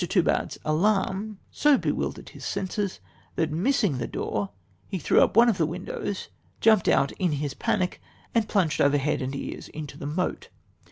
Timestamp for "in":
7.19-7.33, 9.67-9.85